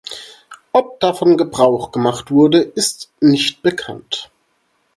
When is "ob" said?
0.71-0.99